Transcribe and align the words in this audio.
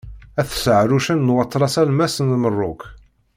At 0.41 0.49
Seɣrucen 0.63 1.19
n 1.29 1.33
Waṭlas 1.35 1.75
Alemmas 1.81 2.15
n 2.21 2.27
Merruk. 2.41 2.81